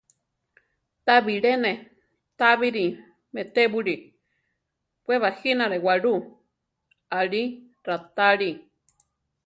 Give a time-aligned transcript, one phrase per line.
[1.05, 1.71] Ta bilé ne
[2.39, 2.85] tábiri
[3.33, 3.95] meʼtébuli;
[5.07, 6.13] we bajínare waʼlú,
[7.19, 7.43] aʼlí
[7.87, 8.49] raʼtáli.